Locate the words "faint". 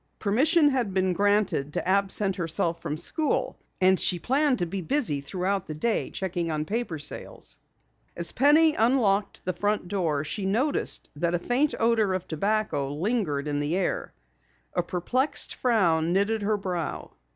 11.37-11.75